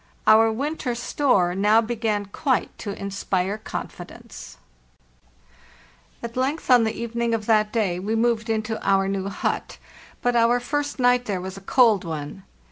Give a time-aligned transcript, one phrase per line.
[0.25, 4.57] Our winter store now began quite to inspire confi dence,
[6.23, 9.77] At length, on the evening of that day, we moved into our new hut;
[10.23, 12.41] but our first night there was a cold one.